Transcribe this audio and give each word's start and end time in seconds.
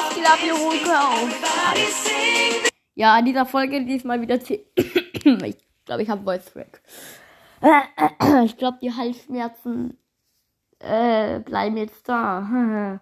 Was 0.00 0.14
geht 0.14 0.26
ab, 0.26 0.38
Juruka? 0.42 1.10
Ja, 2.94 3.18
in 3.18 3.24
dieser 3.26 3.44
Folge 3.44 3.84
diesmal 3.84 4.20
wieder 4.22 4.40
10. 4.40 4.60
ich 5.44 5.56
glaube, 5.84 6.02
ich 6.02 6.08
habe 6.08 6.22
Voice 6.24 6.50
Crack. 6.52 6.80
ich 8.44 8.56
glaube, 8.56 8.78
die 8.80 8.94
Halsschmerzen 8.94 9.98
äh, 10.78 11.40
bleiben 11.40 11.76
jetzt 11.76 12.08
da. 12.08 13.00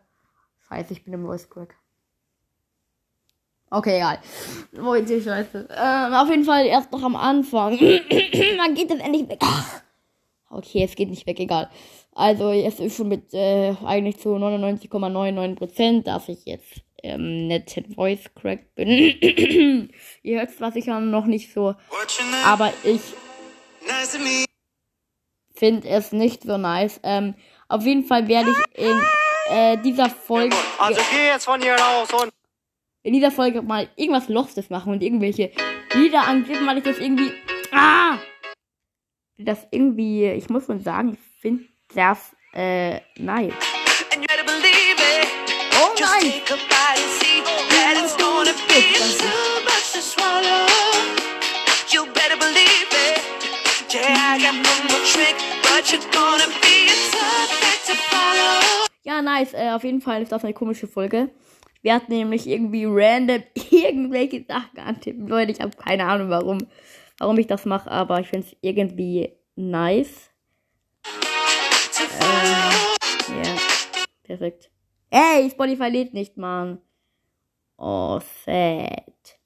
Scheiße, 0.69 0.93
ich 0.93 1.05
bin 1.05 1.15
im 1.15 1.25
Voice 1.25 1.49
Crack. 1.49 1.77
Okay, 3.71 3.99
egal. 3.99 4.19
Wo 4.73 4.95
ist 4.95 5.09
die 5.09 5.23
Scheiße? 5.23 5.69
Ähm, 5.71 6.15
auf 6.15 6.29
jeden 6.29 6.45
Fall 6.45 6.67
erst 6.67 6.91
noch 6.91 7.03
am 7.05 7.15
Anfang. 7.15 7.79
Dann 7.79 8.75
geht 8.75 8.91
es 8.91 8.99
endlich 8.99 9.29
weg. 9.29 9.41
Okay, 10.51 10.83
es 10.83 10.97
geht 10.97 11.11
nicht 11.11 11.27
weg, 11.27 11.39
egal. 11.39 11.71
Also, 12.13 12.51
es 12.51 12.81
ist 12.81 12.97
schon 12.97 13.09
mit 13.09 13.33
äh, 13.35 13.77
eigentlich 13.85 14.19
zu 14.19 14.31
99,99%, 14.31 16.03
dass 16.03 16.29
ich 16.29 16.45
jetzt 16.47 16.83
ähm, 17.03 17.47
nicht 17.47 17.81
Voice 17.95 18.33
Crack 18.35 18.75
bin. 18.75 18.89
Ihr 20.23 20.39
hört 20.39 20.51
zwar 20.51 20.73
sicher 20.73 21.01
noch 21.01 21.27
nicht 21.27 21.53
so, 21.53 21.75
aber 22.45 22.73
ich 22.85 23.01
finde 25.55 25.89
es 25.89 26.13
nicht 26.13 26.43
so 26.43 26.57
nice. 26.57 27.01
Ähm, 27.03 27.35
auf 27.69 27.85
jeden 27.85 28.05
Fall 28.05 28.29
werde 28.29 28.51
ich 28.51 28.85
in 28.85 29.03
äh, 29.51 29.77
dieser 29.79 30.09
Folge. 30.09 30.57
Also 30.79 31.01
geh 31.11 31.27
jetzt 31.27 31.45
von 31.45 31.61
hier 31.61 31.75
raus 31.75 32.13
und. 32.13 32.33
In 33.05 33.15
dieser 33.15 33.31
Folge 33.31 33.63
mal 33.63 33.89
irgendwas 33.97 34.29
Lostes 34.29 34.71
machen 34.71 34.93
und 34.93 35.03
irgendwelche 35.03 35.53
Lieder 35.95 36.27
angeben, 36.27 36.67
weil 36.67 36.79
ich 36.79 36.85
das 36.85 36.99
irgendwie. 36.99 37.33
Ah! 37.73 38.19
Das 39.39 39.67
irgendwie. 39.71 40.27
Ich 40.27 40.51
muss 40.51 40.67
schon 40.67 40.81
sagen, 40.81 41.15
ich 41.15 41.41
finde 41.41 41.65
das 41.95 42.35
äh, 42.53 43.01
nice. 43.17 43.55
Oh 45.81 45.95
nein! 46.01 46.78
Ja, 59.05 59.23
nice. 59.23 59.55
Äh, 59.55 59.71
auf 59.71 59.85
jeden 59.85 60.01
Fall 60.01 60.23
ist 60.23 60.33
das 60.33 60.45
eine 60.45 60.55
komische 60.55 60.87
Folge. 60.87 61.31
Wir 61.83 61.95
hatten 61.95 62.13
nämlich 62.13 62.47
irgendwie 62.47 62.85
random 62.87 63.43
irgendwelche 63.71 64.45
Sachen 64.47 64.79
antippen. 64.79 65.29
Leute, 65.29 65.53
ich 65.53 65.61
habe 65.61 65.77
keine 65.77 66.05
Ahnung, 66.07 66.29
warum, 66.31 66.59
warum 67.19 67.39
ich 67.39 67.47
das 67.47 67.65
mache, 67.65 67.91
aber 67.91 68.21
ich 68.21 68.29
finde 68.29 68.47
es 68.47 68.57
irgendwie 68.61 69.33
nice. 69.57 70.31
Ähm, 72.21 73.43
ja, 73.45 73.57
perfekt. 74.25 74.71
Ey, 75.11 75.49
Spotify 75.51 75.89
lädt 75.89 76.13
nicht, 76.13 76.37
Mann. 76.37 76.79
Oh, 77.81 78.21
sad. 78.45 79.39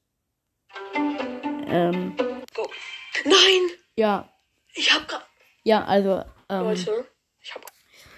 Ähm, 0.94 2.16
Go. 2.54 2.66
Nein! 3.26 3.70
ja, 3.94 4.26
Ich 4.74 4.90
hab 4.90 5.06
grad. 5.06 5.26
ja, 5.64 5.84
also, 5.84 6.24
ähm, 6.48 6.64
Leute, 6.64 7.06
ich 7.40 7.54
hab. 7.54 7.62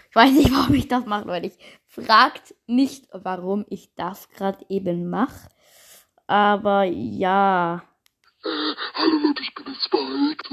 Ich 0.08 0.14
weiß 0.14 0.30
nicht, 0.30 0.52
warum 0.52 0.74
ich 0.74 0.86
das 0.86 1.04
mache, 1.06 1.26
Leute. 1.26 1.46
Ich 1.46 1.58
fragt 1.86 2.54
nicht, 2.68 3.08
warum 3.10 3.66
ich 3.68 3.92
das 3.96 4.28
gerade 4.30 4.64
eben 4.68 5.10
mache. 5.10 5.48
Aber 6.28 6.84
ja. 6.84 7.82
Hallo 8.44 9.18
Leute, 9.18 9.42
ich 9.42 9.54
bin 9.54 9.66
jetzt 9.66 9.84
Spike. 9.84 10.48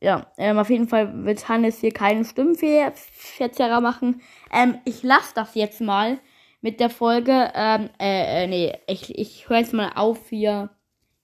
Ja, 0.00 0.30
ähm, 0.36 0.58
auf 0.58 0.68
jeden 0.68 0.88
Fall 0.88 1.24
wird 1.24 1.48
Hannes 1.48 1.80
hier 1.80 1.92
keinen 1.92 2.26
Stimmverzerrer 2.26 3.80
machen. 3.80 4.20
Ähm, 4.52 4.78
ich 4.84 5.02
lasse 5.02 5.32
das 5.34 5.54
jetzt 5.54 5.80
mal 5.80 6.18
mit 6.60 6.80
der 6.80 6.90
Folge. 6.90 7.52
Ähm, 7.54 7.90
äh, 7.98 8.44
äh 8.44 8.46
nee, 8.46 8.78
ich, 8.86 9.16
ich 9.18 9.48
höre 9.48 9.58
jetzt 9.58 9.72
mal 9.72 9.92
auf 9.94 10.28
hier. 10.28 10.70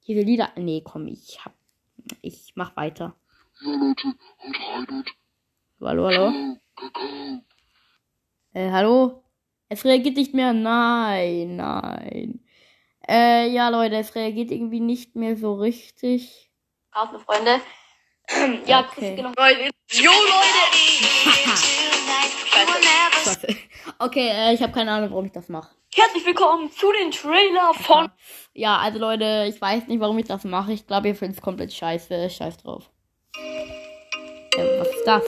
Diese 0.07 0.21
Lieder. 0.21 0.51
Nee, 0.57 0.83
komm, 0.85 1.09
ich 1.09 1.45
hab. 1.45 1.53
Ich 2.20 2.53
mach 2.55 2.77
weiter. 2.77 3.17
Ja 3.61 3.70
Leute, 3.73 4.07
haut 4.07 4.57
rein 4.61 4.86
und 4.89 5.11
Hallo, 5.81 6.07
hallo. 6.07 6.57
Kakao. 6.77 7.42
Äh, 8.53 8.70
hallo? 8.70 9.23
Es 9.69 9.85
reagiert 9.85 10.17
nicht 10.17 10.35
mehr. 10.35 10.53
Nein, 10.53 11.57
nein. 11.57 12.41
Äh, 13.08 13.51
ja, 13.51 13.69
Leute, 13.69 13.97
es 13.97 14.14
reagiert 14.14 14.51
irgendwie 14.51 14.81
nicht 14.81 15.17
mehr 15.17 15.37
so 15.37 15.55
richtig. 15.55 16.51
Karten, 16.92 17.19
Freunde. 17.20 17.61
ja, 18.67 18.81
Okay. 18.81 18.89
Chris, 18.95 19.17
genau. 19.17 19.33
Leute. 19.37 19.70
Jo, 19.91 20.13
Leute! 20.13 20.45
Okay, 24.05 24.29
äh, 24.29 24.53
ich 24.53 24.61
habe 24.61 24.70
keine 24.70 24.92
Ahnung, 24.92 25.11
warum 25.13 25.25
ich 25.25 25.33
das 25.33 25.48
mache. 25.48 25.75
Herzlich 25.95 26.27
willkommen 26.27 26.70
zu 26.70 26.92
den 26.92 27.11
Trailer 27.11 27.73
von. 27.73 28.11
Ja, 28.53 28.77
also 28.77 28.98
Leute, 28.98 29.47
ich 29.48 29.59
weiß 29.59 29.89
nicht, 29.89 29.98
warum 29.98 30.19
ich 30.19 30.27
das 30.27 30.45
mache. 30.45 30.75
Ich 30.75 30.87
glaube, 30.87 31.09
ihr 31.09 31.15
findet 31.15 31.39
es 31.39 31.42
komplett 31.42 31.73
scheiße. 31.73 32.29
Scheiß 32.29 32.59
drauf. 32.59 32.91
Ja, 33.35 34.64
was 34.79 34.89
ist 34.89 35.05
das? 35.07 35.25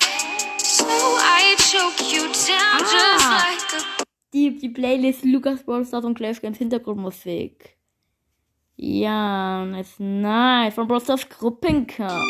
Ah. 3.25 3.43
Die, 4.35 4.57
die 4.57 4.69
Playlist 4.69 5.25
Lukas 5.25 5.65
Ballstars 5.65 6.05
und 6.05 6.15
Clash 6.15 6.43
Games 6.43 6.59
Hintergrundmusik. 6.59 7.79
Ja, 8.77 9.65
das 9.73 9.89
ist 9.89 10.01
nice. 10.01 10.75
Von 10.75 10.87
Ballstars 10.87 11.27
Gruppencup. 11.29 12.23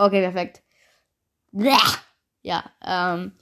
Okay, 0.00 0.22
perfekt. 0.22 0.62
Ja, 2.40 2.64
ähm, 2.82 3.32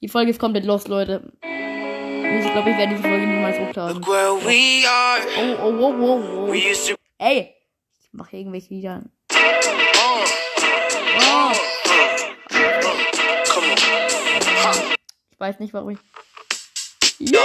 die 0.00 0.06
Folge 0.06 0.30
ist 0.30 0.38
komplett 0.38 0.64
los, 0.64 0.86
Leute. 0.86 1.32
Ich 1.42 2.52
glaube, 2.52 2.70
ich 2.70 2.76
werde 2.76 2.94
diese 2.94 3.02
Folge 3.02 3.26
niemals 3.26 3.58
hochladen. 3.58 4.00
Oh, 4.06 4.38
oh, 5.60 5.80
oh, 5.80 5.94
oh, 6.00 6.48
oh. 6.48 6.54
Ey, 7.18 7.52
ich 8.00 8.12
mache 8.12 8.36
irgendwelche 8.36 8.72
Lieder. 8.72 9.02
Oh, 9.32 10.24
Oh, 11.16 11.52
ich 15.30 15.40
weiß 15.40 15.58
nicht, 15.58 15.74
warum 15.74 15.90
ich. 15.90 15.98
Ja. 17.18 17.40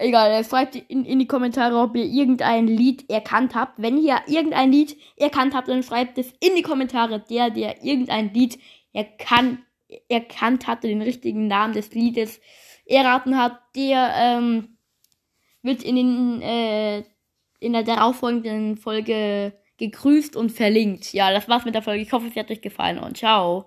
Egal, 0.00 0.44
schreibt 0.44 0.76
in, 0.76 1.04
in 1.04 1.18
die 1.18 1.26
Kommentare, 1.26 1.76
ob 1.76 1.96
ihr 1.96 2.04
irgendein 2.04 2.68
Lied 2.68 3.10
erkannt 3.10 3.56
habt. 3.56 3.82
Wenn 3.82 3.98
ihr 3.98 4.20
irgendein 4.28 4.70
Lied 4.70 4.96
erkannt 5.16 5.54
habt, 5.54 5.68
dann 5.68 5.82
schreibt 5.82 6.18
es 6.18 6.32
in 6.40 6.54
die 6.54 6.62
Kommentare. 6.62 7.18
Der, 7.28 7.50
der 7.50 7.82
irgendein 7.84 8.32
Lied 8.32 8.58
erkannt, 8.92 9.58
erkannt 10.08 10.68
hatte, 10.68 10.86
den 10.86 11.02
richtigen 11.02 11.48
Namen 11.48 11.74
des 11.74 11.92
Liedes 11.92 12.40
erraten 12.86 13.36
hat, 13.36 13.58
der 13.74 14.12
ähm, 14.16 14.78
wird 15.62 15.82
in, 15.82 15.96
den, 15.96 16.42
äh, 16.42 16.98
in 17.58 17.72
der 17.72 17.82
darauffolgenden 17.82 18.76
Folge 18.76 19.52
gegrüßt 19.78 20.36
und 20.36 20.50
verlinkt. 20.50 21.12
Ja, 21.12 21.32
das 21.32 21.48
war's 21.48 21.64
mit 21.64 21.74
der 21.74 21.82
Folge. 21.82 22.02
Ich 22.02 22.12
hoffe, 22.12 22.28
es 22.28 22.36
hat 22.36 22.50
euch 22.50 22.60
gefallen 22.60 22.98
und 22.98 23.16
ciao. 23.16 23.56